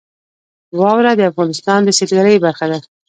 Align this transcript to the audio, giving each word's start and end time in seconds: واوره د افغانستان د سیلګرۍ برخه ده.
واوره 0.79 1.11
د 1.15 1.21
افغانستان 1.31 1.79
د 1.83 1.89
سیلګرۍ 1.97 2.35
برخه 2.45 2.65
ده. 2.71 2.79